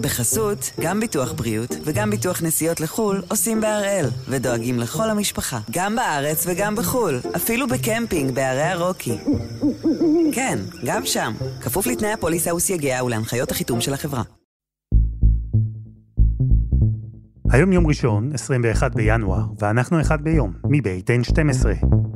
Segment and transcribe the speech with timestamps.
[0.00, 6.46] בחסות, גם ביטוח בריאות וגם ביטוח נסיעות לחו"ל עושים בהראל, ודואגים לכל המשפחה, גם בארץ
[6.46, 9.18] וגם בחו"ל, אפילו בקמפינג בערי הרוקי.
[10.32, 14.22] כן, גם שם, כפוף לתנאי הפוליסה וסייגיה ולהנחיות החיתום של החברה.
[17.52, 22.09] היום יום ראשון, 21 בינואר, ואנחנו אחד ביום, מבית N12.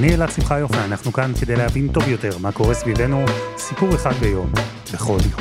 [0.00, 3.24] אני אלעד שמחיוף, ואנחנו כאן כדי להבין טוב יותר מה קורה סביבנו,
[3.56, 4.52] סיפור אחד ביום,
[4.94, 5.40] בכל יום.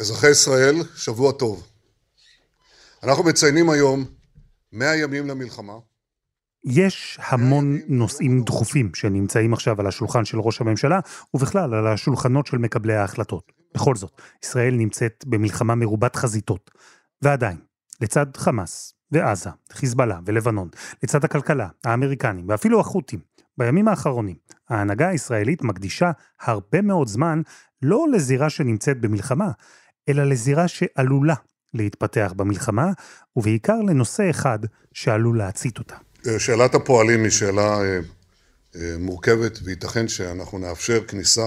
[0.00, 1.66] אזרחי ישראל, שבוע טוב.
[3.02, 4.04] אנחנו מציינים היום
[4.72, 5.72] 100 ימים למלחמה.
[6.66, 11.00] יש המון נושאים דחופים שנמצאים עכשיו על השולחן של ראש הממשלה,
[11.34, 13.52] ובכלל על השולחנות של מקבלי ההחלטות.
[13.74, 16.70] בכל זאת, ישראל נמצאת במלחמה מרובת חזיתות.
[17.22, 17.56] ועדיין,
[18.00, 20.68] לצד חמאס ועזה, חיזבאללה ולבנון,
[21.02, 23.20] לצד הכלכלה, האמריקנים ואפילו החות'ים,
[23.58, 24.36] בימים האחרונים,
[24.68, 27.42] ההנהגה הישראלית מקדישה הרבה מאוד זמן
[27.82, 29.50] לא לזירה שנמצאת במלחמה,
[30.08, 31.34] אלא לזירה שעלולה
[31.74, 32.92] להתפתח במלחמה,
[33.36, 34.58] ובעיקר לנושא אחד
[34.92, 36.05] שעלול להצית אותה.
[36.38, 37.98] שאלת הפועלים היא שאלה אה,
[38.76, 41.46] אה, מורכבת, וייתכן שאנחנו נאפשר כניסה.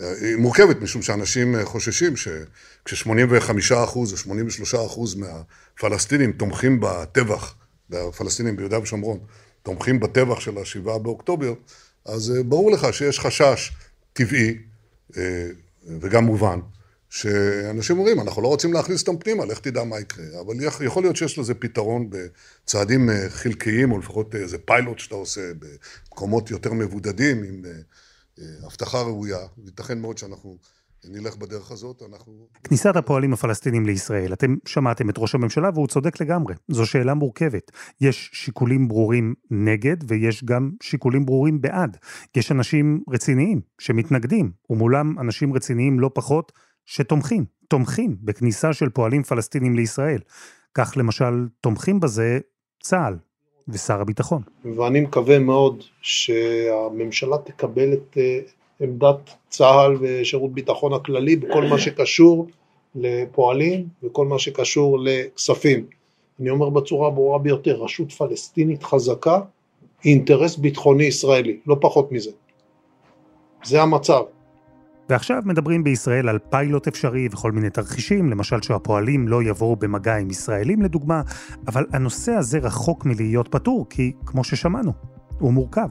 [0.00, 4.04] אה, היא מורכבת משום שאנשים חוששים שכש-85% או
[4.74, 7.54] 83% מהפלסטינים תומכים בטבח,
[7.90, 9.18] והפלסטינים ביהודה ושומרון
[9.62, 11.54] תומכים בטבח של השבעה באוקטובר,
[12.04, 13.72] אז ברור לך שיש חשש
[14.12, 14.58] טבעי
[16.00, 16.60] וגם מובן
[17.14, 20.40] שאנשים אומרים, אנחנו לא רוצים להכניס אותם פנימה, לך תדע מה יקרה.
[20.40, 25.40] אבל יכול להיות שיש לזה פתרון בצעדים אה, חלקיים, או לפחות איזה פיילוט שאתה עושה
[25.58, 27.70] במקומות יותר מבודדים, עם אה,
[28.38, 29.38] אה, הבטחה ראויה.
[29.64, 30.58] ייתכן מאוד שאנחנו
[31.04, 32.46] נלך בדרך הזאת, אנחנו...
[32.64, 36.54] כניסת הפועלים הפלסטינים לישראל, אתם שמעתם את ראש הממשלה והוא צודק לגמרי.
[36.68, 37.70] זו שאלה מורכבת.
[38.00, 41.96] יש שיקולים ברורים נגד ויש גם שיקולים ברורים בעד.
[42.36, 46.52] יש אנשים רציניים שמתנגדים, ומולם אנשים רציניים לא פחות
[46.86, 50.18] שתומכים, תומכים בכניסה של פועלים פלסטינים לישראל.
[50.74, 52.38] כך למשל תומכים בזה
[52.82, 53.16] צה"ל
[53.68, 54.42] ושר הביטחון.
[54.76, 58.38] ואני מקווה מאוד שהממשלה תקבל את אה,
[58.80, 62.46] עמדת צה"ל ושירות ביטחון הכללי בכל מה שקשור
[62.94, 65.86] לפועלים וכל מה שקשור לכספים.
[66.40, 69.40] אני אומר בצורה הברורה ביותר, רשות פלסטינית חזקה
[70.02, 72.30] היא אינטרס ביטחוני ישראלי, לא פחות מזה.
[73.64, 74.22] זה המצב.
[75.08, 80.30] ועכשיו מדברים בישראל על פיילוט אפשרי וכל מיני תרחישים, למשל שהפועלים לא יבואו במגע עם
[80.30, 81.22] ישראלים לדוגמה,
[81.68, 84.92] אבל הנושא הזה רחוק מלהיות פתור, כי כמו ששמענו,
[85.38, 85.88] הוא מורכב.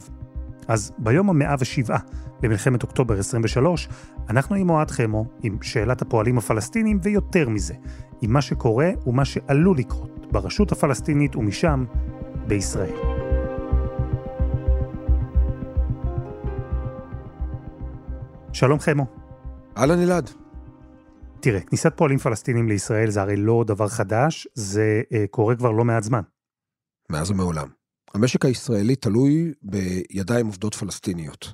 [0.67, 1.99] אז ביום המאה ושבעה
[2.43, 3.89] למלחמת אוקטובר 23,
[4.29, 7.73] אנחנו עם אוהד חמו, עם שאלת הפועלים הפלסטינים, ויותר מזה,
[8.21, 11.85] עם מה שקורה ומה שעלול לקרות ברשות הפלסטינית ומשם
[12.47, 13.22] בישראל.
[18.53, 19.05] שלום חמו.
[19.77, 20.29] אהלן אלעד.
[21.41, 25.85] תראה, כניסת פועלים פלסטינים לישראל זה הרי לא דבר חדש, זה אה, קורה כבר לא
[25.85, 26.21] מעט זמן.
[27.09, 27.67] מאז ומעולם.
[28.13, 31.53] המשק הישראלי תלוי בידיים עובדות פלסטיניות.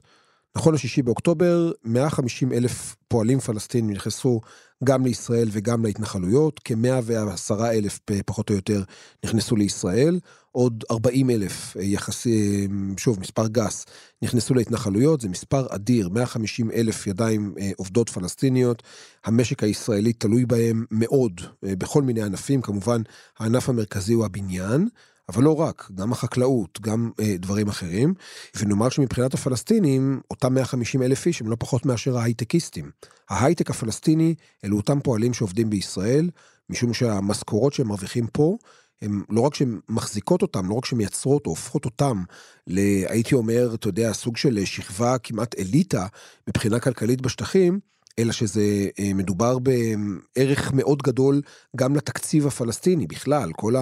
[0.58, 4.42] נכון לשישי באוקטובר, 150 אלף פועלים פלסטינים נכנסו
[4.84, 8.84] גם לישראל וגם להתנחלויות, כ-110 אלף פחות או יותר
[9.26, 10.20] נכנסו לישראל,
[10.52, 12.68] עוד 40 אלף יחסי,
[12.98, 13.86] שוב, מספר גס,
[14.22, 18.84] נכנסו להתנחלויות, זה מספר אדיר, 150 אלף ידיים אה, עובדות פלסטיניות,
[19.26, 23.02] המשק הישראלי תלוי בהם מאוד, אה, בכל מיני ענפים, כמובן
[23.40, 24.88] הענף המרכזי הוא הבניין,
[25.30, 28.14] אבל לא רק, גם החקלאות, גם אה, דברים אחרים.
[28.56, 32.92] ונאמר שמבחינת הפלסטינים, אותם 150 אלף איש הם לא פחות מאשר ההייטקיסטים.
[33.30, 34.36] ההייטק הפלסטיני
[34.66, 36.30] אלו אותם פועלים שעובדים בישראל,
[36.70, 38.58] משום שהמשכורות שהם מרוויחים פה,
[39.02, 42.24] הם לא רק שהן מחזיקות אותם, לא רק שהן מייצרות או הופכות אותם,
[42.68, 46.08] ל, הייתי אומר, אתה יודע, סוג של שכבה כמעט אליטה
[46.48, 47.80] מבחינה כלכלית בשטחים,
[48.20, 51.42] אלא שזה אה, מדובר בערך מאוד גדול
[51.76, 53.52] גם לתקציב הפלסטיני בכלל.
[53.56, 53.74] כל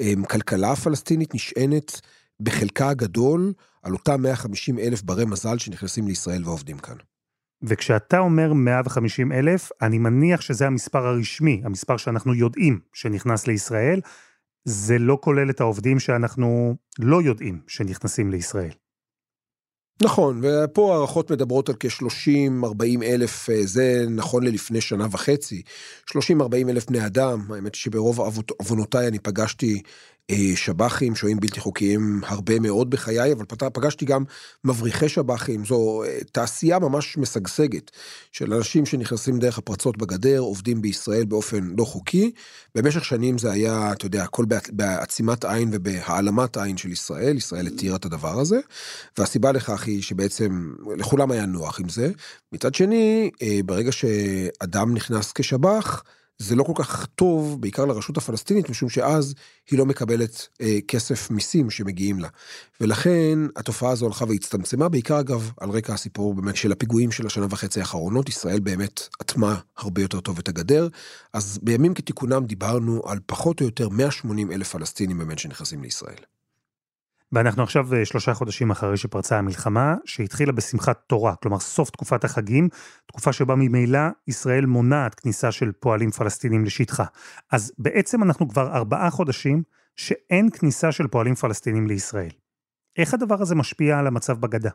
[0.00, 2.00] הכלכלה הפלסטינית נשענת
[2.40, 3.52] בחלקה הגדול
[3.82, 6.96] על אותם 150 אלף ברי מזל שנכנסים לישראל ועובדים כאן.
[7.62, 14.00] וכשאתה אומר 150 אלף, אני מניח שזה המספר הרשמי, המספר שאנחנו יודעים שנכנס לישראל.
[14.64, 18.72] זה לא כולל את העובדים שאנחנו לא יודעים שנכנסים לישראל.
[20.02, 25.62] נכון, ופה הערכות מדברות על כ-30-40 אלף, אה, זה נכון ללפני שנה וחצי,
[26.10, 26.14] 30-40
[26.68, 28.20] אלף בני אדם, האמת שברוב
[28.60, 29.82] עוונותיי אני פגשתי
[30.54, 34.24] שב"חים, שוהים בלתי חוקיים, הרבה מאוד בחיי, אבל פגשתי גם
[34.64, 37.90] מבריחי שב"חים, זו אה, תעשייה ממש משגשגת
[38.32, 42.30] של אנשים שנכנסים דרך הפרצות בגדר, עובדים בישראל באופן לא חוקי.
[42.74, 47.96] במשך שנים זה היה, אתה יודע, הכל בעצימת עין ובהעלמת עין של ישראל, ישראל התירה
[47.96, 48.60] את הדבר הזה,
[49.18, 52.10] והסיבה לכך היא שבעצם לכולם היה נוח עם זה.
[52.52, 56.02] מצד שני, אה, ברגע שאדם נכנס כשב"ח,
[56.38, 59.34] זה לא כל כך טוב, בעיקר לרשות הפלסטינית, משום שאז
[59.70, 62.28] היא לא מקבלת אה, כסף מיסים שמגיעים לה.
[62.80, 67.46] ולכן התופעה הזו הלכה והצטמצמה, בעיקר אגב, על רקע הסיפור באמת של הפיגועים של השנה
[67.50, 70.88] וחצי האחרונות, ישראל באמת אטמה הרבה יותר טוב את הגדר.
[71.32, 76.33] אז בימים כתיקונם דיברנו על פחות או יותר 180 אלף פלסטינים באמת שנכנסים לישראל.
[77.34, 82.68] ואנחנו עכשיו אה, שלושה חודשים אחרי שפרצה המלחמה, שהתחילה בשמחת תורה, כלומר סוף תקופת החגים,
[83.06, 83.98] תקופה שבה ממילא
[84.28, 87.04] ישראל מונעת כניסה של פועלים פלסטינים לשטחה.
[87.52, 89.62] אז בעצם אנחנו כבר ארבעה חודשים
[89.96, 92.30] שאין כניסה של פועלים פלסטינים לישראל.
[92.98, 94.70] איך הדבר הזה משפיע על המצב בגדה?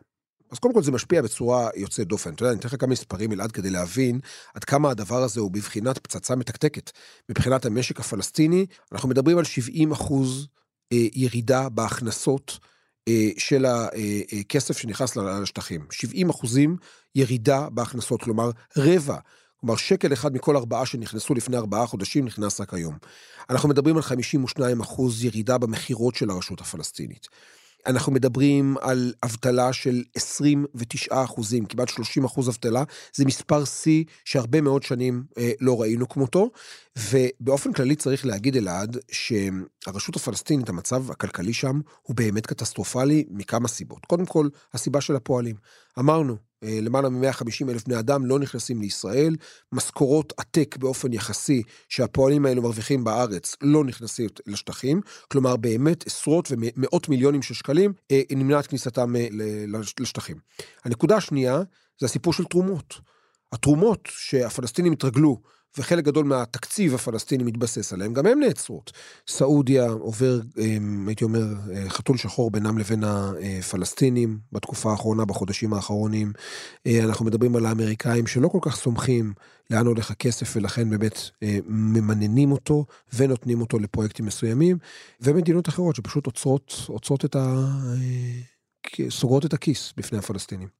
[0.50, 2.34] אז קודם כל זה משפיע בצורה יוצאת דופן.
[2.34, 4.20] אתה יודע, אני אתן לך כמה מספרים, אלעד, כדי להבין
[4.54, 6.90] עד כמה הדבר הזה הוא בבחינת פצצה מתקתקת.
[7.28, 10.48] מבחינת המשק הפלסטיני, אנחנו מדברים על 70 אחוז
[10.92, 12.58] ירידה בהכנסות
[13.08, 15.86] אה, של הכסף אה, שנכנס לשטחים.
[15.90, 16.76] 70 אחוזים
[17.14, 19.16] ירידה בהכנסות, כלומר רבע.
[19.60, 22.96] כלומר, שקל אחד מכל ארבעה שנכנסו לפני ארבעה חודשים נכנס רק היום.
[23.50, 27.28] אנחנו מדברים על 52 אחוז ירידה במכירות של הרשות הפלסטינית.
[27.86, 32.84] אנחנו מדברים על אבטלה של 29 אחוזים, כמעט 30 אחוז אבטלה,
[33.14, 36.50] זה מספר שיא שהרבה מאוד שנים אה, לא ראינו כמותו,
[37.10, 44.06] ובאופן כללי צריך להגיד אלעד שהרשות הפלסטינית, המצב הכלכלי שם הוא באמת קטסטרופלי מכמה סיבות.
[44.06, 45.56] קודם כל, הסיבה של הפועלים.
[45.98, 49.36] אמרנו, למעלה מ-150 אלף בני אדם לא נכנסים לישראל,
[49.72, 57.08] משכורות עתק באופן יחסי שהפועלים האלו מרוויחים בארץ לא נכנסים לשטחים, כלומר באמת עשרות ומאות
[57.08, 59.26] מיליונים של שקלים אה, נמנעת כניסתם אה,
[60.00, 60.36] לשטחים.
[60.84, 61.62] הנקודה השנייה
[62.00, 63.00] זה הסיפור של תרומות.
[63.52, 65.40] התרומות שהפלסטינים התרגלו
[65.78, 68.92] וחלק גדול מהתקציב הפלסטיני מתבסס עליהם, גם הם נעצרות.
[69.28, 76.32] סעודיה עובר, אמ, הייתי אומר, אה, חתול שחור בינם לבין הפלסטינים בתקופה האחרונה, בחודשים האחרונים.
[76.86, 79.32] אה, אנחנו מדברים על האמריקאים שלא כל כך סומכים
[79.70, 82.84] לאן הולך הכסף, ולכן באמת אה, ממננים אותו
[83.14, 84.78] ונותנים אותו לפרויקטים מסוימים,
[85.20, 87.66] ומדינות אחרות שפשוט עוצרות, עוצרות את ה...
[89.10, 90.79] סוגרות את הכיס בפני הפלסטינים.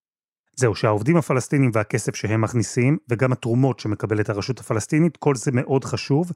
[0.56, 6.32] זהו, שהעובדים הפלסטינים והכסף שהם מכניסים, וגם התרומות שמקבלת הרשות הפלסטינית, כל זה מאוד חשוב,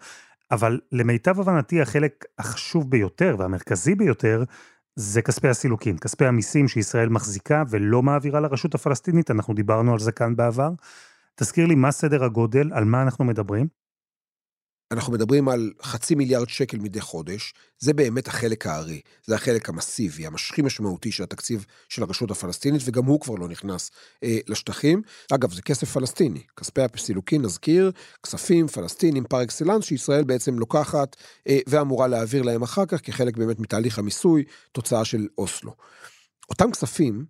[0.51, 4.45] אבל למיטב הבנתי החלק החשוב ביותר והמרכזי ביותר,
[4.97, 10.13] זה כספי הסילוקין, כספי המיסים שישראל מחזיקה ולא מעבירה לרשות הפלסטינית, אנחנו דיברנו על זה
[10.13, 10.71] כאן בעבר.
[11.35, 13.84] תזכיר לי מה סדר הגודל, על מה אנחנו מדברים?
[14.91, 20.27] אנחנו מדברים על חצי מיליארד שקל מדי חודש, זה באמת החלק הארי, זה החלק המסיבי,
[20.27, 23.91] המשכי משמעותי של התקציב של הרשות הפלסטינית, וגם הוא כבר לא נכנס
[24.25, 25.03] אה, לשטחים.
[25.33, 27.93] אגב, זה כסף פלסטיני, כספי הפסילוקין, נזכיר,
[28.23, 31.17] כספים פלסטינים פר אקסלנס, שישראל בעצם לוקחת
[31.49, 35.75] אה, ואמורה להעביר להם אחר כך, כחלק באמת מתהליך המיסוי, תוצאה של אוסלו.
[36.51, 37.25] אותם כספים,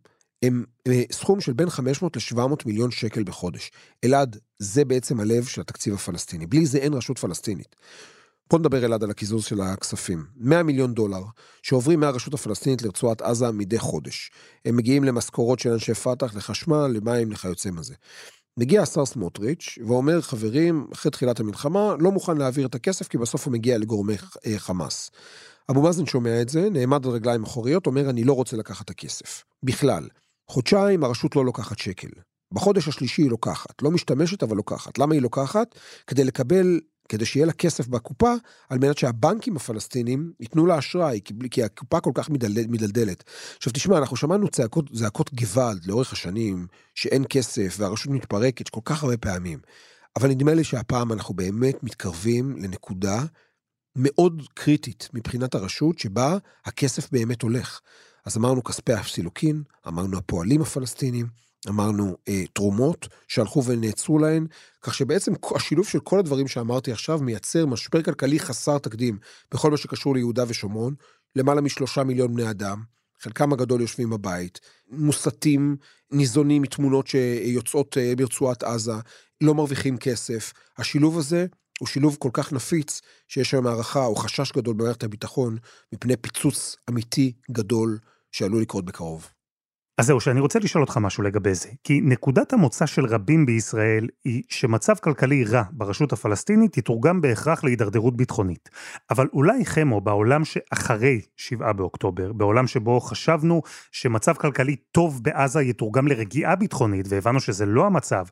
[0.46, 3.70] הם אה, סכום של בין 500 ל-700 מיליון שקל בחודש.
[4.05, 6.46] אלעד, זה בעצם הלב של התקציב הפלסטיני.
[6.46, 7.76] בלי זה אין רשות פלסטינית.
[8.50, 10.25] בוא נדבר אלעד על הקיזוז של הכספים.
[10.37, 11.23] 100 מיליון דולר
[11.62, 14.31] שעוברים מהרשות הפלסטינית לרצועת עזה מדי חודש.
[14.64, 17.94] הם מגיעים למשכורות של אנשי פת"ח, לחשמל, למים, לכיוצא מזה.
[18.56, 23.47] מגיע השר סמוטריץ' ואומר, חברים, אחרי תחילת המלחמה, לא מוכן להעביר את הכסף כי בסוף
[23.47, 24.14] הוא מגיע לגורמי
[24.47, 25.11] אה, חמאס.
[25.71, 28.90] אבו מאזן שומע את זה, נעמד על רגליים אחוריות, אומר, אני לא רוצה לקחת את
[28.90, 29.45] הכסף.
[29.62, 30.09] בכלל.
[30.48, 32.08] חודשיים הרשות לא לוקחת שקל.
[32.52, 34.98] בחודש השלישי היא לוקחת, לא משתמשת אבל לוקחת.
[34.98, 35.74] למה היא לוקחת?
[36.06, 38.32] כדי לקבל, כדי שיהיה לה כסף בקופה,
[38.68, 41.20] על מנת שהבנקים הפלסטינים ייתנו לה אשראי,
[41.50, 43.24] כי הקופה כל כך מדלד, מדלדלת.
[43.56, 49.02] עכשיו תשמע, אנחנו שמענו צעקות, זעקות גוואלד לאורך השנים, שאין כסף והרשות מתפרקת כל כך
[49.02, 49.58] הרבה פעמים.
[50.16, 53.24] אבל נדמה לי שהפעם אנחנו באמת מתקרבים לנקודה
[53.96, 57.80] מאוד קריטית מבחינת הרשות, שבה הכסף באמת הולך.
[58.26, 61.26] אז אמרנו כספי הסילוקין, אמרנו הפועלים הפלסטינים,
[61.69, 64.47] אמרנו אה, תרומות שהלכו ונעצרו להן,
[64.83, 69.19] כך שבעצם השילוב של כל הדברים שאמרתי עכשיו מייצר משבר כלכלי חסר תקדים
[69.52, 70.95] בכל מה שקשור ליהודה ושומרון,
[71.37, 72.83] למעלה משלושה מיליון בני אדם,
[73.21, 75.76] חלקם הגדול יושבים בבית, מוסתים,
[76.11, 78.93] ניזונים מתמונות שיוצאות אה, ברצועת עזה,
[79.40, 80.52] לא מרוויחים כסף.
[80.78, 81.47] השילוב הזה
[81.81, 85.57] הוא שילוב כל כך נפיץ, שיש היום הערכה או חשש גדול במערכת הביטחון
[85.93, 87.99] מפני פיצוץ אמיתי גדול
[88.35, 89.29] שעלול לקרות בקרוב.
[89.99, 91.69] אז זהו, שאני רוצה לשאול אותך משהו לגבי זה.
[91.85, 98.17] כי נקודת המוצא של רבים בישראל היא שמצב כלכלי רע ברשות הפלסטינית יתורגם בהכרח להידרדרות
[98.17, 98.69] ביטחונית.
[99.11, 103.62] אבל אולי חמו, בעולם שאחרי 7 באוקטובר, בעולם שבו חשבנו
[103.93, 108.25] שמצב כלכלי טוב בעזה יתורגם לרגיעה ביטחונית, והבנו שזה לא המצב,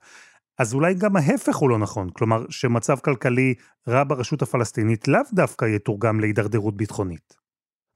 [0.59, 2.11] אז אולי גם ההפך הוא לא נכון.
[2.13, 3.55] כלומר, שמצב כלכלי
[3.89, 7.42] רע ברשות הפלסטינית לאו דווקא יתורגם להידרדרות ביטחונית.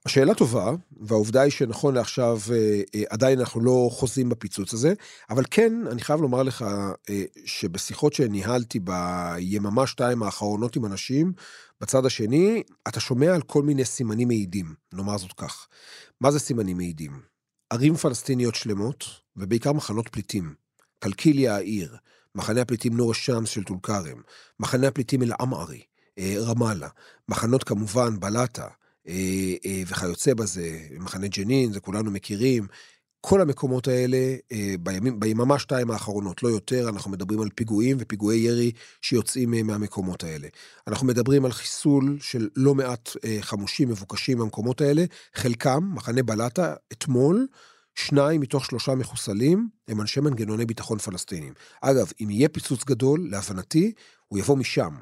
[0.07, 4.93] השאלה טובה, והעובדה היא שנכון לעכשיו אה, אה, עדיין אנחנו לא חוזים בפיצוץ הזה,
[5.29, 6.65] אבל כן, אני חייב לומר לך
[7.09, 11.33] אה, שבשיחות שניהלתי ביממה שתיים האחרונות עם אנשים,
[11.81, 15.67] בצד השני, אתה שומע על כל מיני סימנים מעידים, נאמר זאת כך.
[16.21, 17.21] מה זה סימנים מעידים?
[17.69, 20.53] ערים פלסטיניות שלמות, ובעיקר מחנות פליטים.
[20.99, 21.95] קלקיליה העיר,
[22.35, 24.21] מחנה הפליטים נור א-שמס של טול כרם,
[24.59, 25.81] מחנה הפליטים אל-עמארי,
[26.19, 26.87] רמאללה,
[27.29, 28.69] מחנות כמובן בלטה, אה,
[29.87, 32.67] וכיוצא בזה, מחנה ג'נין, זה כולנו מכירים.
[33.21, 38.39] כל המקומות האלה, אה, בימים, ביממה שתיים האחרונות, לא יותר, אנחנו מדברים על פיגועים ופיגועי
[38.39, 38.71] ירי
[39.01, 40.47] שיוצאים מהמקומות האלה.
[40.87, 43.09] אנחנו מדברים על חיסול של לא מעט
[43.41, 47.47] חמושים מבוקשים מהמקומות האלה, חלקם, מחנה בלטה, אתמול,
[47.97, 51.53] שניים מתוך שלושה מחוסלים הם אנשי מנגנוני ביטחון פלסטינים.
[51.81, 53.91] אגב, אם יהיה פיצוץ גדול, להבנתי,
[54.27, 54.95] הוא יבוא משם.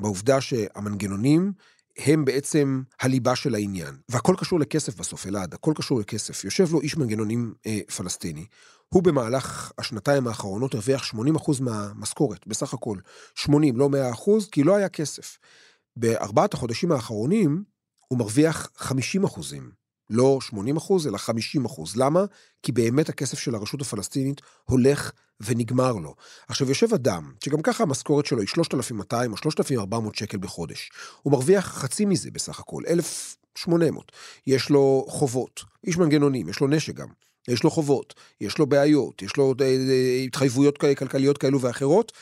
[0.00, 1.52] בעובדה שהמנגנונים
[1.98, 3.96] הם בעצם הליבה של העניין.
[4.08, 6.44] והכל קשור לכסף בסוף, אלעד, הכל קשור לכסף.
[6.44, 8.46] יושב לו איש מנגנונים אה, פלסטיני,
[8.88, 11.16] הוא במהלך השנתיים האחרונות הרוויח 80%
[11.60, 12.98] מהמשכורת, בסך הכל.
[13.34, 15.38] 80, לא 100%, כי לא היה כסף.
[15.96, 17.64] בארבעת החודשים האחרונים
[18.08, 19.81] הוא מרוויח 50 אחוזים.
[20.12, 21.96] לא 80 אחוז, אלא 50 אחוז.
[21.96, 22.24] למה?
[22.62, 26.14] כי באמת הכסף של הרשות הפלסטינית הולך ונגמר לו.
[26.48, 30.90] עכשיו, יושב אדם, שגם ככה המשכורת שלו היא 3,200 או 3,400 שקל בחודש.
[31.22, 34.12] הוא מרוויח חצי מזה בסך הכל, 1,800.
[34.46, 37.08] יש לו חובות, איש מנגנונים, יש לו נשק גם.
[37.48, 42.12] יש לו חובות, יש לו בעיות, יש לו אה, אה, התחייבויות כלכליות כאלו ואחרות,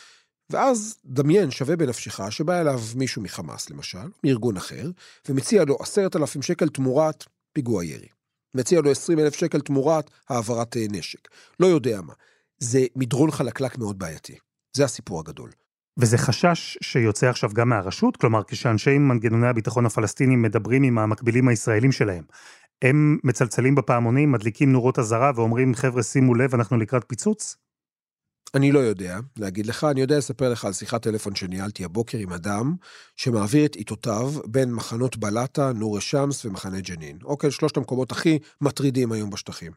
[0.50, 4.90] ואז דמיין שווה בנפשך שבא אליו מישהו מחמאס למשל, מארגון אחר,
[5.28, 7.24] ומציע לו עשרת אלפים שקל תמורת
[7.60, 8.08] פיגוע ירי.
[8.54, 11.28] מציע לו 20 אלף שקל תמורת העברת אה, נשק.
[11.60, 12.12] לא יודע מה.
[12.58, 14.36] זה מדרון חלקלק מאוד בעייתי.
[14.76, 15.50] זה הסיפור הגדול.
[15.98, 18.16] וזה חשש שיוצא עכשיו גם מהרשות?
[18.16, 22.24] כלומר, כשאנשי מנגנוני הביטחון הפלסטינים מדברים עם המקבילים הישראלים שלהם,
[22.82, 27.56] הם מצלצלים בפעמונים, מדליקים נורות אזהרה ואומרים, חבר'ה, שימו לב, אנחנו לקראת פיצוץ?
[28.54, 32.32] אני לא יודע להגיד לך, אני יודע לספר לך על שיחת טלפון שניהלתי הבוקר עם
[32.32, 32.74] אדם
[33.16, 37.18] שמעביר את עיתותיו בין מחנות בלטה, נור א-שמס ומחנה ג'נין.
[37.24, 39.72] אוקיי, שלושת המקומות הכי מטרידים היום בשטחים.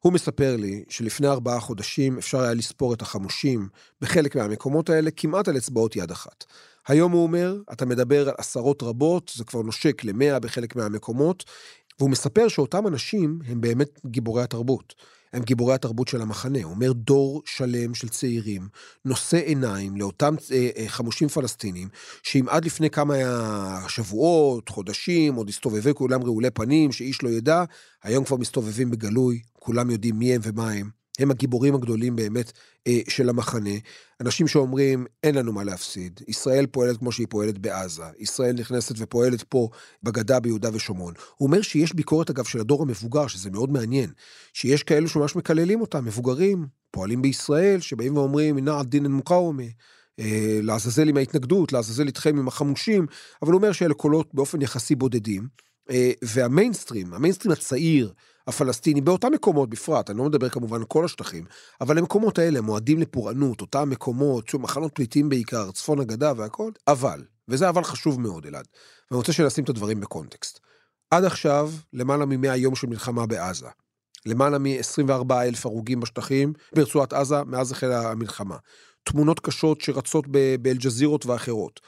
[0.00, 3.68] הוא מספר לי שלפני ארבעה חודשים אפשר היה לספור את החמושים
[4.00, 6.44] בחלק מהמקומות האלה כמעט על אצבעות יד אחת.
[6.88, 11.44] היום הוא אומר, אתה מדבר על עשרות רבות, זה כבר נושק למאה בחלק מהמקומות,
[11.98, 14.94] והוא מספר שאותם אנשים הם באמת גיבורי התרבות.
[15.36, 16.58] הם גיבורי התרבות של המחנה.
[16.62, 18.68] הוא אומר דור שלם של צעירים,
[19.04, 21.88] נושא עיניים לאותם אה, אה, חמושים פלסטינים,
[22.22, 23.14] שאם עד לפני כמה
[23.88, 27.64] שבועות, חודשים, עוד הסתובבי כולם רעולי פנים, שאיש לא ידע,
[28.02, 30.90] היום כבר מסתובבים בגלוי, כולם יודעים מי הם ומה הם.
[31.18, 32.52] הם הגיבורים הגדולים באמת
[32.86, 33.70] אה, של המחנה.
[34.20, 36.20] אנשים שאומרים, אין לנו מה להפסיד.
[36.28, 38.02] ישראל פועלת כמו שהיא פועלת בעזה.
[38.18, 39.68] ישראל נכנסת ופועלת פה
[40.02, 41.14] בגדה ביהודה ושומרון.
[41.36, 44.10] הוא אומר שיש ביקורת, אגב, של הדור המבוגר, שזה מאוד מעניין,
[44.52, 49.72] שיש כאלו שממש מקללים אותם, מבוגרים, פועלים בישראל, שבאים ואומרים, הנה דין מוקאומי.
[50.20, 53.06] אה, לעזאזל עם ההתנגדות, לעזאזל איתכם עם החמושים,
[53.42, 55.48] אבל הוא אומר שאלה קולות באופן יחסי בודדים.
[55.90, 58.12] אה, והמיינסטרים, המיינסטרים הצעיר,
[58.46, 61.44] הפלסטיני, באותם מקומות בפרט, אני לא מדבר כמובן על כל השטחים,
[61.80, 67.24] אבל המקומות האלה מועדים לפורענות, אותם מקומות, שוב, מחנות פליטים בעיקר, צפון הגדה והכל, אבל,
[67.48, 68.66] וזה אבל חשוב מאוד, אלעד,
[69.10, 70.60] ואני רוצה שנשים את הדברים בקונטקסט.
[71.10, 73.66] עד עכשיו, למעלה מ-100 יום של מלחמה בעזה.
[74.26, 78.56] למעלה מ-24 אלף הרוגים בשטחים, ברצועת עזה, מאז החלה המלחמה.
[79.04, 80.26] תמונות קשות שרצות
[80.62, 81.80] באל-ג'זירות ואחרות.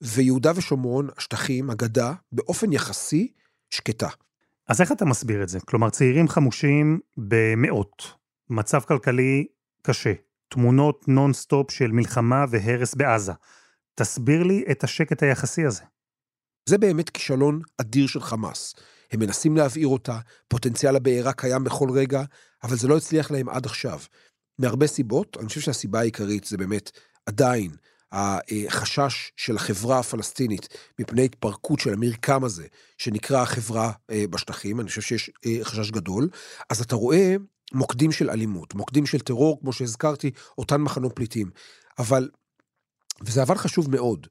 [0.00, 3.32] ויהודה ושומרון, השטחים, הגדה, באופן יחסי,
[3.70, 4.08] שקטה.
[4.68, 5.60] אז איך אתה מסביר את זה?
[5.60, 8.02] כלומר, צעירים חמושים במאות,
[8.50, 9.46] מצב כלכלי
[9.82, 10.12] קשה,
[10.48, 13.32] תמונות נונסטופ של מלחמה והרס בעזה.
[13.94, 15.82] תסביר לי את השקט היחסי הזה.
[16.68, 18.74] זה באמת כישלון אדיר של חמאס.
[19.12, 22.22] הם מנסים להבעיר אותה, פוטנציאל הבעירה קיים בכל רגע,
[22.62, 24.00] אבל זה לא הצליח להם עד עכשיו.
[24.58, 26.90] מהרבה סיבות, אני חושב שהסיבה העיקרית זה באמת
[27.26, 27.70] עדיין
[28.12, 32.66] החשש של החברה הפלסטינית מפני התפרקות של המרקם הזה,
[32.98, 36.28] שנקרא החברה אה, בשטחים, אני חושב שיש אה, חשש גדול,
[36.70, 37.36] אז אתה רואה
[37.72, 41.50] מוקדים של אלימות, מוקדים של טרור, כמו שהזכרתי, אותן מחנות פליטים.
[41.98, 42.28] אבל,
[43.22, 44.26] וזה אבל חשוב מאוד,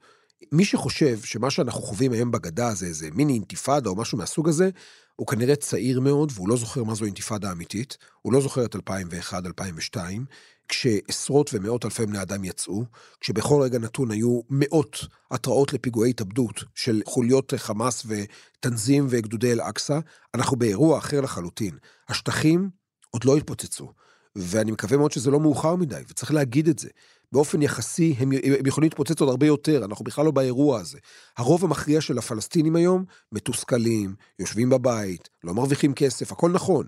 [0.52, 4.70] מי שחושב שמה שאנחנו חווים היום בגדה זה איזה מיני אינתיפאדה או משהו מהסוג הזה,
[5.16, 8.76] הוא כנראה צעיר מאוד, והוא לא זוכר מה זו אינתיפאדה אמיתית, הוא לא זוכר את
[8.76, 9.98] 2001-2002,
[10.68, 12.84] כשעשרות ומאות אלפי בני אדם יצאו,
[13.20, 14.98] כשבכל רגע נתון היו מאות
[15.32, 20.00] התראות לפיגועי התאבדות של חוליות חמאס ותנזים וגדודי אל-אקצא,
[20.36, 21.78] אנחנו באירוע אחר לחלוטין.
[22.10, 22.70] השטחים
[23.12, 23.92] עוד לא התפוצצו,
[24.36, 26.90] ואני מקווה מאוד שזה לא מאוחר מדי, וצריך להגיד את זה.
[27.32, 30.98] באופן יחסי הם, הם יכולים להתפוצץ עוד הרבה יותר, אנחנו בכלל לא באירוע הזה.
[31.38, 36.88] הרוב המכריע של הפלסטינים היום מתוסכלים, יושבים בבית, לא מרוויחים כסף, הכל נכון.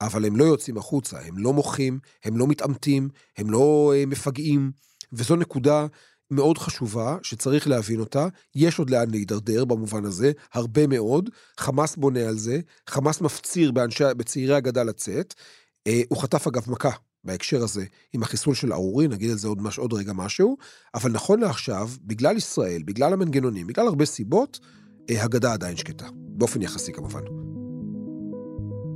[0.00, 3.08] אבל הם לא יוצאים החוצה, הם לא מוחים, הם לא מתעמתים,
[3.38, 4.72] הם לא uh, מפגעים,
[5.12, 5.86] וזו נקודה
[6.30, 8.26] מאוד חשובה שצריך להבין אותה.
[8.54, 11.30] יש עוד לאן להידרדר במובן הזה, הרבה מאוד.
[11.60, 12.60] חמאס בונה על זה,
[12.90, 15.34] חמאס מפציר באנשי, בצעירי הגדה לצאת.
[15.88, 16.90] Uh, הוא חטף אגב מכה
[17.24, 20.56] בהקשר הזה עם החיסול של ארורי, נגיד על זה עוד, עוד רגע משהו,
[20.94, 24.60] אבל נכון לעכשיו, בגלל ישראל, בגלל המנגנונים, בגלל הרבה סיבות,
[25.10, 27.53] uh, הגדה עדיין שקטה, באופן יחסי כמובן.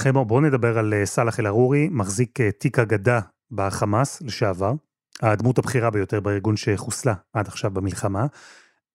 [0.00, 4.72] חמו, בואו נדבר על אה, סאלח אל-ערורי, מחזיק אה, תיק אגדה בחמאס לשעבר,
[5.22, 8.26] הדמות הבכירה ביותר בארגון שחוסלה עד עכשיו במלחמה.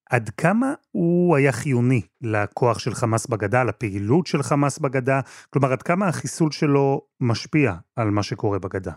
[0.09, 5.19] עד כמה הוא היה חיוני לכוח של חמאס בגדה, לפעילות של חמאס בגדה?
[5.49, 8.91] כלומר, עד כמה החיסול שלו משפיע על מה שקורה בגדה?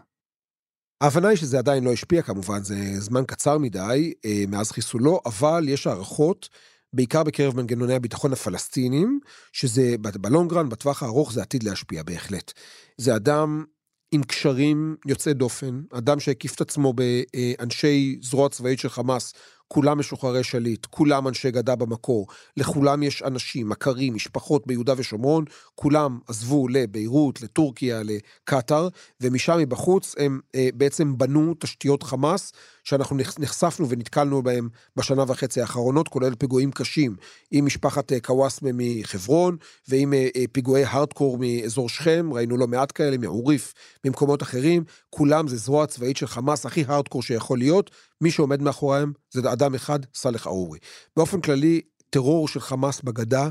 [1.00, 5.64] ההבנה היא שזה עדיין לא השפיע כמובן, זה זמן קצר מדי אה, מאז חיסולו, אבל
[5.68, 6.48] יש הערכות
[6.92, 9.20] בעיקר בקרב מנגנוני הביטחון הפלסטינים,
[9.52, 12.52] שזה בלונגרן, בטווח הארוך, זה עתיד להשפיע בהחלט.
[12.96, 13.64] זה אדם
[14.12, 19.32] עם קשרים יוצאי דופן, אדם שהקיף את עצמו באנשי זרוע צבאית של חמאס,
[19.68, 25.44] כולם משוחררי שליט, כולם אנשי גדה במקור, לכולם יש אנשים, מכרים, משפחות ביהודה ושומרון,
[25.74, 28.88] כולם עזבו לביירות, לטורקיה, לקטאר,
[29.20, 32.52] ומשם מבחוץ הם אה, בעצם בנו תשתיות חמאס,
[32.88, 37.16] שאנחנו נחשפנו ונתקלנו בהם בשנה וחצי האחרונות, כולל פיגועים קשים
[37.50, 39.56] עם משפחת אה, קוואסמה מחברון,
[39.88, 45.48] ועם אה, אה, פיגועי הארדקור מאזור שכם, ראינו לא מעט כאלה, מעוריף, ממקומות אחרים, כולם
[45.48, 49.98] זה זרוע צבאית של חמאס הכי הארדקור שיכול להיות, מי שעומד מאחוריהם זה אדם אחד,
[50.14, 50.78] סאלח ארורי.
[51.16, 53.48] באופן כללי, טרור של חמאס בגדה,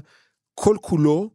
[0.55, 1.29] כל כולו,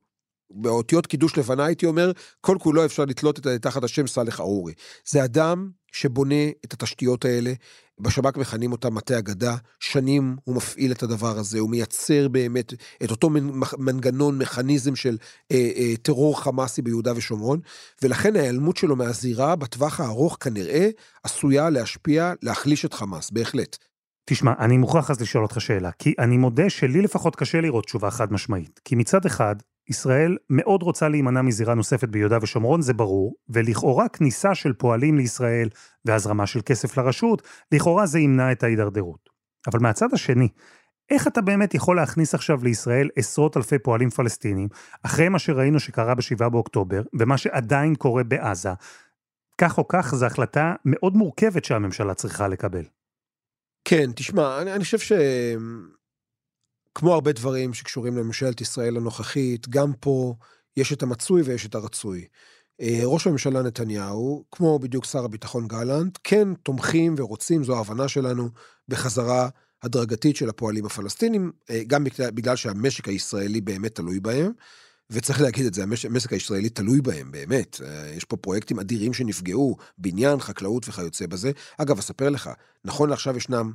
[0.50, 4.72] באותיות קידוש לבנה הייתי אומר, כל כולו אפשר לתלות את תחת השם סאלח ארורי.
[5.08, 7.52] זה אדם שבונה את התשתיות האלה,
[8.00, 12.74] בשב"כ מכנים אותם מטה אגדה, שנים הוא מפעיל את הדבר הזה, הוא מייצר באמת
[13.04, 13.30] את אותו
[13.78, 15.16] מנגנון, מכניזם של
[15.52, 17.60] אה, אה, טרור חמאסי ביהודה ושומרון,
[18.02, 20.88] ולכן ההיעלמות שלו מהזירה בטווח הארוך כנראה
[21.22, 23.78] עשויה להשפיע, להחליש את חמאס, בהחלט.
[24.24, 28.10] תשמע, אני מוכרח אז לשאול אותך שאלה, כי אני מודה שלי לפחות קשה לראות תשובה
[28.10, 28.80] חד משמעית.
[28.84, 29.56] כי מצד אחד,
[29.88, 35.68] ישראל מאוד רוצה להימנע מזירה נוספת ביהודה ושומרון, זה ברור, ולכאורה כניסה של פועלים לישראל
[36.04, 39.30] והזרמה של כסף לרשות, לכאורה זה ימנע את ההידרדרות.
[39.66, 40.48] אבל מהצד השני,
[41.10, 44.68] איך אתה באמת יכול להכניס עכשיו לישראל עשרות אלפי פועלים פלסטינים,
[45.02, 48.72] אחרי מה שראינו שקרה ב-7 באוקטובר, ומה שעדיין קורה בעזה?
[49.58, 52.84] כך או כך, זו החלטה מאוד מורכבת שהממשלה צריכה לקבל.
[53.92, 55.12] כן, תשמע, אני, אני חושב ש...
[56.94, 60.34] כמו הרבה דברים שקשורים לממשלת ישראל הנוכחית, גם פה
[60.76, 62.26] יש את המצוי ויש את הרצוי.
[62.80, 68.48] אה, ראש הממשלה נתניהו, כמו בדיוק שר הביטחון גלנט, כן תומכים ורוצים, זו ההבנה שלנו,
[68.88, 69.48] בחזרה
[69.82, 74.52] הדרגתית של הפועלים הפלסטינים, אה, גם בגלל, שהמשק הישראלי באמת תלוי בהם,
[75.12, 77.80] וצריך להגיד את זה, המשק הישראלי תלוי בהם, באמת.
[77.84, 81.50] אה, יש פה פרויקטים אדירים שנפגעו, בניין, חקלאות וכיוצא בזה.
[81.78, 82.50] אגב, אספר לך,
[82.84, 83.72] נכון לעכשיו ישנם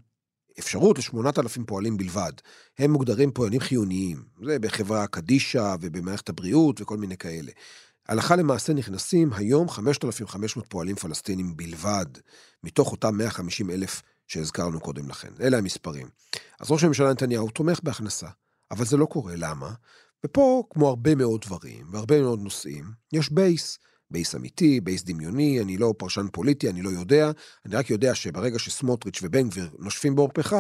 [0.59, 2.31] אפשרות לשמונת אלפים פועלים בלבד.
[2.79, 4.23] הם מוגדרים פועלים חיוניים.
[4.43, 7.51] זה בחברה קדישא ובמערכת הבריאות וכל מיני כאלה.
[8.07, 12.05] הלכה למעשה נכנסים היום 5,500 פועלים פלסטינים בלבד,
[12.63, 15.31] מתוך אותם 150 אלף שהזכרנו קודם לכן.
[15.41, 16.07] אלה המספרים.
[16.59, 18.27] אז ראש הממשלה נתניהו תומך בהכנסה,
[18.71, 19.73] אבל זה לא קורה, למה?
[20.25, 23.77] ופה, כמו הרבה מאוד דברים והרבה מאוד נושאים, יש base.
[24.11, 27.31] base אמיתי, base דמיוני, אני לא פרשן פוליטי, אני לא יודע,
[27.65, 30.55] אני רק יודע שברגע שסמוטריץ' ובן גביר נושפים בעורפך,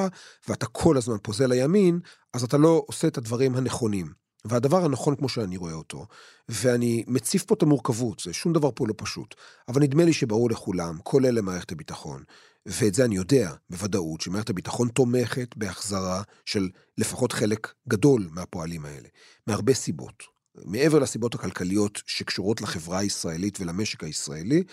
[0.47, 1.99] ואתה כל הזמן פוזל לימין,
[2.33, 4.13] אז אתה לא עושה את הדברים הנכונים.
[4.45, 6.05] והדבר הנכון כמו שאני רואה אותו,
[6.49, 9.35] ואני מציף פה את המורכבות, זה שום דבר פה לא פשוט,
[9.67, 12.23] אבל נדמה לי שברור לכולם, כולל למערכת הביטחון,
[12.67, 19.07] ואת זה אני יודע בוודאות, שמערכת הביטחון תומכת בהחזרה של לפחות חלק גדול מהפועלים האלה,
[19.47, 20.23] מהרבה סיבות.
[20.65, 24.63] מעבר לסיבות הכלכליות שקשורות לחברה הישראלית ולמשק הישראלי,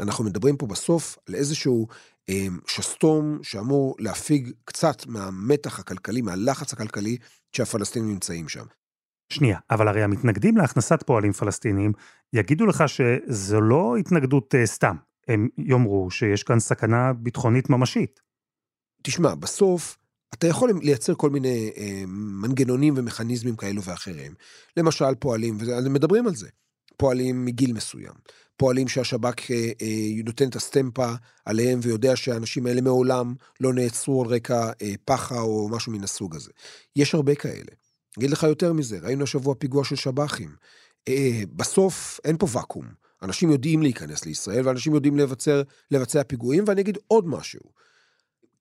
[0.00, 1.88] אנחנו מדברים פה בסוף על איזשהו
[2.28, 7.16] אה, שסתום שאמור להפיג קצת מהמתח הכלכלי, מהלחץ הכלכלי
[7.52, 8.64] שהפלסטינים נמצאים שם.
[9.32, 11.92] שנייה, אבל הרי המתנגדים להכנסת פועלים פלסטינים
[12.32, 14.96] יגידו לך שזו לא התנגדות uh, סתם.
[15.28, 18.20] הם יאמרו שיש כאן סכנה ביטחונית ממשית.
[19.02, 19.98] תשמע, בסוף
[20.34, 24.34] אתה יכול לייצר כל מיני אה, מנגנונים ומכניזמים כאלו ואחרים.
[24.76, 26.48] למשל פועלים, ומדברים על זה,
[26.96, 28.14] פועלים מגיל מסוים.
[28.56, 31.12] פועלים שהשב"כ אה, אה, נותן את הסטמפה
[31.44, 36.36] עליהם ויודע שהאנשים האלה מעולם לא נעצרו על רקע אה, פחה או משהו מן הסוג
[36.36, 36.50] הזה.
[36.96, 37.72] יש הרבה כאלה.
[38.18, 40.50] אגיד לך יותר מזה, ראינו השבוע פיגוע של שב"חים.
[41.08, 43.01] אה, בסוף אין פה ואקום.
[43.22, 47.60] אנשים יודעים להיכנס לישראל ואנשים יודעים לבצר, לבצע פיגועים, ואני אגיד עוד משהו.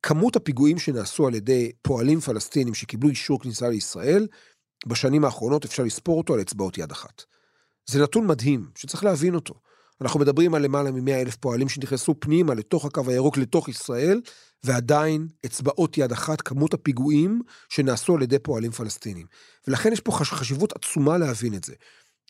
[0.03, 4.27] כמות הפיגועים שנעשו על ידי פועלים פלסטינים שקיבלו אישור כניסה לישראל,
[4.87, 7.23] בשנים האחרונות אפשר לספור אותו על אצבעות יד אחת.
[7.85, 9.53] זה נתון מדהים, שצריך להבין אותו.
[10.01, 14.21] אנחנו מדברים על למעלה מ-100 אלף פועלים שנכנסו פנימה לתוך הקו הירוק, לתוך ישראל,
[14.63, 19.25] ועדיין אצבעות יד אחת כמות הפיגועים שנעשו על ידי פועלים פלסטינים.
[19.67, 21.73] ולכן יש פה חשיבות עצומה להבין את זה.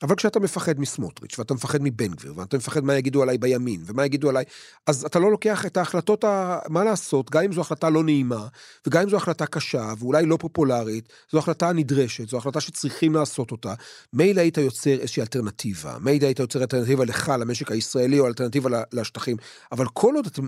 [0.03, 4.05] אבל כשאתה מפחד מסמוטריץ', ואתה מפחד מבן גביר, ואתה מפחד מה יגידו עליי בימין, ומה
[4.05, 4.45] יגידו עליי,
[4.87, 6.59] אז אתה לא לוקח את ההחלטות, ה...
[6.69, 8.47] מה לעשות, גם אם זו החלטה לא נעימה,
[8.87, 13.51] וגם אם זו החלטה קשה, ואולי לא פופולרית, זו החלטה נדרשת, זו החלטה שצריכים לעשות
[13.51, 13.73] אותה.
[14.13, 19.37] מילא היית יוצר איזושהי אלטרנטיבה, מילא היית יוצר אלטרנטיבה לך, למשק הישראלי, או אלטרנטיבה לשטחים,
[19.71, 20.47] אבל כל עוד אתם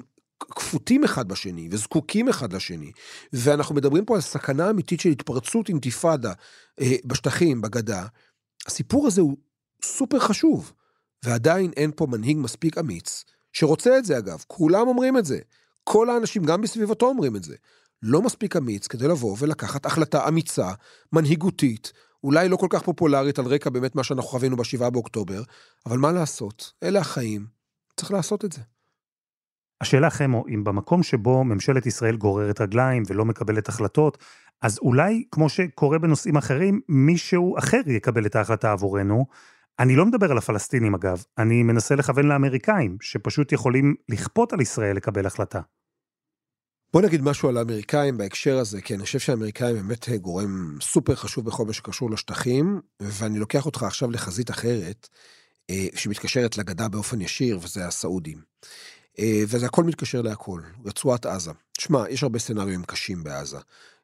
[0.49, 2.91] כפותים אחד בשני וזקוקים אחד לשני,
[3.33, 6.33] ואנחנו מדברים פה על סכנה אמיתית של התפרצות אינתיפאדה
[6.81, 8.05] אה, בשטחים, בגדה,
[8.67, 9.37] הסיפור הזה הוא
[9.83, 10.73] סופר חשוב,
[11.23, 13.23] ועדיין אין פה מנהיג מספיק אמיץ,
[13.53, 15.39] שרוצה את זה אגב, כולם אומרים את זה.
[15.83, 17.55] כל האנשים, גם בסביבתו אומרים את זה.
[18.01, 20.71] לא מספיק אמיץ כדי לבוא ולקחת החלטה אמיצה,
[21.13, 25.43] מנהיגותית, אולי לא כל כך פופולרית על רקע באמת מה שאנחנו חווינו ב-7 באוקטובר,
[25.85, 27.45] אבל מה לעשות, אלה החיים,
[27.97, 28.61] צריך לעשות את זה.
[29.81, 34.17] השאלה חמו, אם במקום שבו ממשלת ישראל גוררת רגליים ולא מקבלת החלטות,
[34.63, 39.25] אז אולי, כמו שקורה בנושאים אחרים, מישהו אחר יקבל את ההחלטה עבורנו.
[39.79, 44.95] אני לא מדבר על הפלסטינים אגב, אני מנסה לכוון לאמריקאים, שפשוט יכולים לכפות על ישראל
[44.95, 45.61] לקבל החלטה.
[46.93, 51.45] בוא נגיד משהו על האמריקאים בהקשר הזה, כי אני חושב שהאמריקאים באמת גורם סופר חשוב
[51.45, 55.09] בכל מה שקשור לשטחים, ואני לוקח אותך עכשיו לחזית אחרת,
[55.69, 58.41] אה, שמתקשרת לגדה באופן ישיר, וזה הסעודים.
[59.19, 61.51] אה, וזה הכל מתקשר להכל, רצועת עזה.
[61.79, 63.59] שמע, יש הרבה סצנריונים קשים בעזה.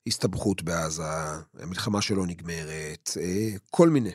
[0.09, 1.03] הסתבכות בעזה,
[1.53, 4.11] מלחמה שלא נגמרת, אה, כל מיני.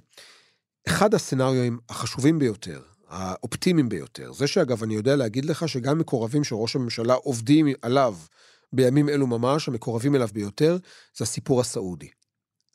[0.87, 6.55] אחד הסצנריונים החשובים ביותר, האופטימיים ביותר, זה שאגב, אני יודע להגיד לך שגם מקורבים של
[6.55, 8.17] ראש הממשלה עובדים עליו
[8.73, 10.79] בימים אלו ממש, המקורבים אליו ביותר,
[11.17, 12.09] זה הסיפור הסעודי.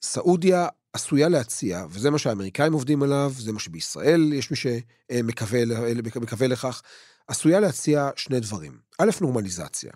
[0.02, 6.82] סעודיה עשויה להציע, וזה מה שהאמריקאים עובדים עליו, זה מה שבישראל יש מי שמקווה לכך,
[7.28, 8.80] עשויה להציע שני דברים.
[8.98, 9.92] א', נורמליזציה,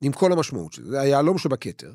[0.00, 1.92] עם כל המשמעות של זה, זה היהלום שבכתר.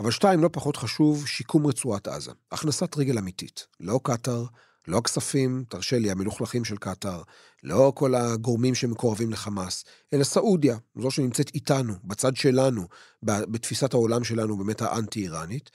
[0.00, 2.30] אבל שתיים, לא פחות חשוב, שיקום רצועת עזה.
[2.52, 3.66] הכנסת רגל אמיתית.
[3.80, 4.44] לא קטאר,
[4.88, 7.22] לא הכספים, תרשה לי, המלוכלכים של קטאר,
[7.62, 12.86] לא כל הגורמים שמקורבים לחמאס, אלא סעודיה, זו שנמצאת איתנו, בצד שלנו,
[13.22, 15.70] בתפיסת העולם שלנו, באמת האנטי-איראנית.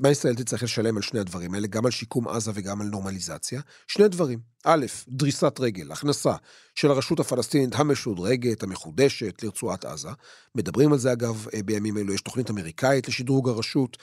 [0.00, 3.60] מה ישראל תצטרך לשלם על שני הדברים האלה, גם על שיקום עזה וגם על נורמליזציה?
[3.88, 4.38] שני דברים.
[4.64, 6.34] א', דריסת רגל, הכנסה
[6.74, 10.08] של הרשות הפלסטינית המשודרגת, המחודשת, לרצועת עזה.
[10.54, 13.96] מדברים על זה אגב אה, בימים אלו, יש תוכנית אמריקאית לשדרוג הרשות.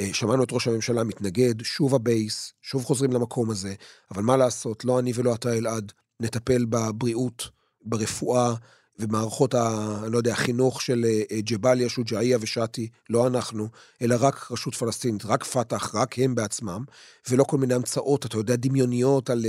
[0.00, 3.74] אה, שמענו את ראש הממשלה מתנגד, שוב הבייס, שוב חוזרים למקום הזה,
[4.10, 7.48] אבל מה לעשות, לא אני ולא אתה אלעד, נטפל בבריאות,
[7.84, 8.54] ברפואה,
[9.00, 13.68] ומערכות, ה, אני לא יודע, החינוך של אה, אה, ג'באליה, שוג'אעיה ושאטי, לא אנחנו,
[14.02, 16.84] אלא רק רשות פלסטינית, רק פת"ח, רק הם בעצמם,
[17.30, 19.46] ולא כל מיני המצאות, אתה יודע, דמיוניות על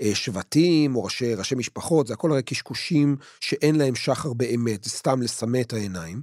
[0.00, 4.90] אה, שבטים או ראשי, ראשי משפחות, זה הכל הרי קשקושים שאין להם שחר באמת, זה
[4.90, 6.22] סתם לסמא את העיניים.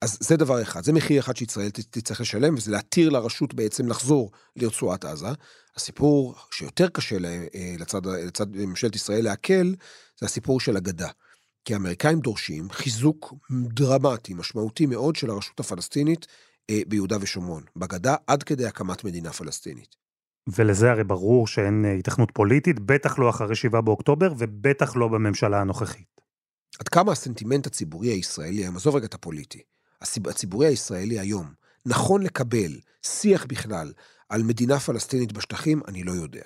[0.00, 4.30] אז זה דבר אחד, זה מחיר אחד שישראל תצטרך לשלם, וזה להתיר לרשות בעצם לחזור
[4.56, 5.26] לרצועת עזה.
[5.76, 7.16] הסיפור שיותר קשה
[7.78, 9.72] לצד, לצד ממשלת ישראל לעכל,
[10.20, 11.08] זה הסיפור של הגדה.
[11.64, 16.26] כי האמריקאים דורשים חיזוק דרמטי, משמעותי מאוד של הרשות הפלסטינית
[16.70, 19.96] אה, ביהודה ושומרון, בגדה עד כדי הקמת מדינה פלסטינית.
[20.46, 26.20] ולזה הרי ברור שאין אה, פוליטית, בטח לא אחרי 7 באוקטובר ובטח לא בממשלה הנוכחית.
[26.78, 29.62] עד כמה הסנטימנט הציבורי הישראלי, היום עזוב רגע את הפוליטי,
[30.00, 31.52] הציבורי הישראלי היום,
[31.86, 32.72] נכון לקבל
[33.02, 33.92] שיח בכלל
[34.28, 36.42] על מדינה פלסטינית בשטחים, אני לא יודע.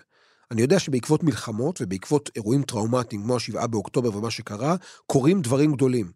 [0.50, 6.12] אני יודע שבעקבות מלחמות ובעקבות אירועים טראומטיים כמו השבעה באוקטובר ומה שקרה, קורים דברים גדולים.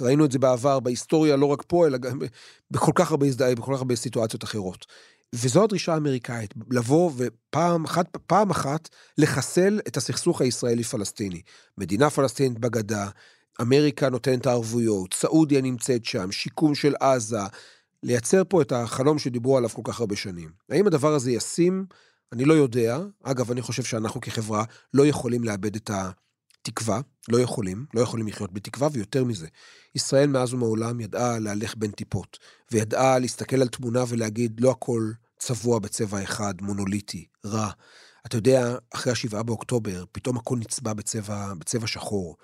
[0.00, 2.18] ראינו את זה בעבר, בהיסטוריה, לא רק פה, אלא גם
[2.70, 4.86] בכל כך הרבה, בכל כך הרבה סיטואציות אחרות.
[5.34, 8.88] וזו הדרישה האמריקאית, לבוא ופעם אחת, פעם אחת
[9.18, 11.42] לחסל את הסכסוך הישראלי-פלסטיני.
[11.78, 13.08] מדינה פלסטינית בגדה,
[13.60, 17.40] אמריקה נותנת הערבויות, סעודיה נמצאת שם, שיקום של עזה,
[18.02, 20.50] לייצר פה את החלום שדיברו עליו כל כך הרבה שנים.
[20.70, 21.86] האם הדבר הזה ישים?
[22.32, 22.98] אני לא יודע.
[23.22, 24.64] אגב, אני חושב שאנחנו כחברה
[24.94, 29.46] לא יכולים לאבד את התקווה, לא יכולים, לא יכולים לחיות בתקווה, ויותר מזה,
[29.94, 32.38] ישראל מאז ומעולם ידעה להלך בין טיפות,
[32.72, 37.70] וידעה להסתכל על תמונה ולהגיד, לא הכל צבוע בצבע אחד, מונוליטי, רע.
[38.26, 42.36] אתה יודע, אחרי השבעה באוקטובר, פתאום הכל נצבע בצבע, בצבע שחור.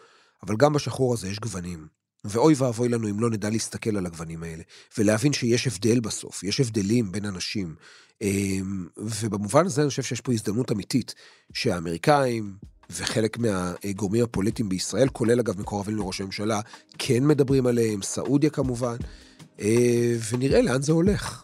[0.43, 1.87] אבל גם בשחור הזה יש גוונים.
[2.25, 4.63] ואוי ואבוי לנו אם לא נדע להסתכל על הגוונים האלה,
[4.99, 7.75] ולהבין שיש הבדל בסוף, יש הבדלים בין אנשים.
[8.23, 11.15] אמ, ובמובן הזה אני חושב שיש פה הזדמנות אמיתית,
[11.53, 12.55] שהאמריקאים
[12.91, 16.61] וחלק מהגורמים הפוליטיים בישראל, כולל אגב מקורבים לראש הממשלה,
[16.99, 18.97] כן מדברים עליהם, סעודיה כמובן,
[19.61, 21.43] אה, ונראה לאן זה הולך.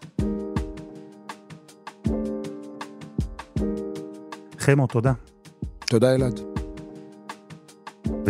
[4.58, 5.12] חמו, תודה.
[5.86, 6.59] תודה אלעד.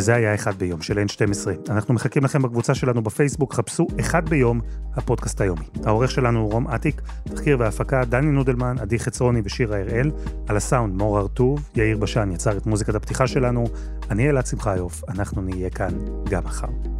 [0.00, 1.70] וזה היה אחד ביום של N12.
[1.70, 4.60] אנחנו מחכים לכם בקבוצה שלנו בפייסבוק, חפשו אחד ביום,
[4.94, 5.64] הפודקאסט היומי.
[5.84, 10.10] העורך שלנו הוא רום אטיק, תחקיר והפקה דני נודלמן, עדי חצרוני ושירה הראל,
[10.48, 13.64] על הסאונד מור הרטוב, יאיר בשן יצר את מוזיקת הפתיחה שלנו,
[14.10, 15.98] אני אלעד שמחיוף, אנחנו נהיה כאן
[16.30, 16.99] גם מחר.